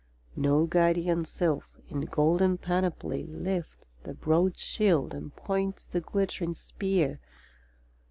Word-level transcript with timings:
No 0.35 0.65
guardian 0.65 1.25
sylph, 1.25 1.77
in 1.87 2.01
golden 2.07 2.57
panoply, 2.57 3.27
Lifts 3.27 3.93
the 4.01 4.15
broad 4.15 4.57
shield, 4.57 5.13
and 5.13 5.31
points 5.35 5.85
the 5.85 6.01
glittering 6.01 6.55
spear. 6.55 7.19